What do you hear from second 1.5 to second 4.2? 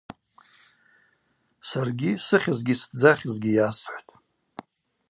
Саргьи сыхьызи стдзахьызи йасхӏвтӏ.